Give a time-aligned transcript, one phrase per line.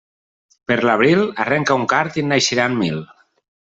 [0.71, 3.03] Per l'abril arrenca un card i en naixeran mil.